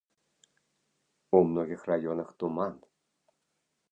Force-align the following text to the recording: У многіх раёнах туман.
У 1.41 1.41
многіх 1.51 1.85
раёнах 1.91 2.27
туман. 2.45 2.73